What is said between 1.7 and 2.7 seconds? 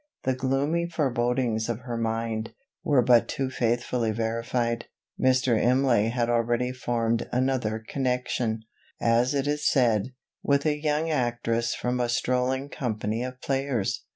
her mind,